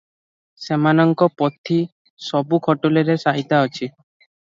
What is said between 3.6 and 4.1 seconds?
ଅଛି।